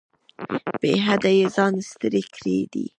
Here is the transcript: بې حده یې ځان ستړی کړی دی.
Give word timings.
بې 0.81 0.91
حده 1.05 1.31
یې 1.37 1.45
ځان 1.55 1.73
ستړی 1.89 2.23
کړی 2.35 2.57
دی. 2.73 2.85